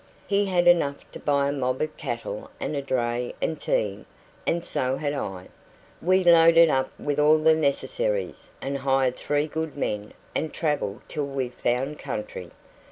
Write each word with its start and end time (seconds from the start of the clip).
He 0.25 0.47
had 0.47 0.67
enough 0.67 1.11
to 1.11 1.19
buy 1.19 1.47
a 1.49 1.51
mob 1.51 1.79
of 1.79 1.95
cattle 1.95 2.49
and 2.59 2.75
a 2.75 2.81
dray 2.81 3.35
and 3.39 3.61
team, 3.61 4.07
and 4.47 4.65
so 4.65 4.95
had 4.97 5.13
I. 5.13 5.49
We 6.01 6.23
loaded 6.23 6.69
up 6.71 6.89
with 6.99 7.19
all 7.19 7.37
the 7.37 7.53
necessaries, 7.53 8.49
and 8.63 8.79
hired 8.79 9.15
three 9.15 9.45
good 9.45 9.77
men, 9.77 10.13
and 10.33 10.51
travelled 10.51 11.01
till 11.07 11.27
we 11.27 11.49
found 11.49 11.99
country. 11.99 12.49